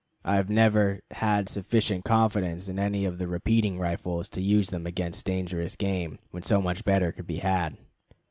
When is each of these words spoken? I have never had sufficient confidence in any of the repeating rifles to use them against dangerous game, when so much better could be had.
I 0.25 0.37
have 0.37 0.49
never 0.49 1.01
had 1.11 1.47
sufficient 1.47 2.05
confidence 2.05 2.67
in 2.67 2.79
any 2.79 3.05
of 3.05 3.19
the 3.19 3.27
repeating 3.27 3.77
rifles 3.77 4.29
to 4.29 4.41
use 4.41 4.71
them 4.71 4.87
against 4.87 5.27
dangerous 5.27 5.75
game, 5.75 6.17
when 6.31 6.41
so 6.41 6.59
much 6.59 6.83
better 6.83 7.11
could 7.11 7.27
be 7.27 7.37
had. 7.37 7.77